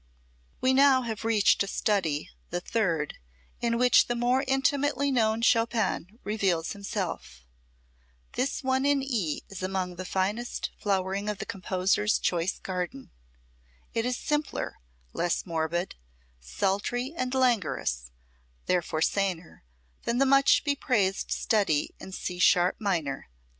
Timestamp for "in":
3.59-3.77, 8.83-9.03, 21.99-22.11